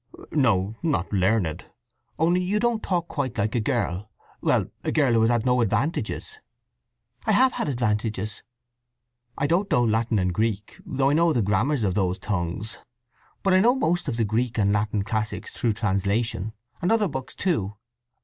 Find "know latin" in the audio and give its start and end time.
9.69-10.17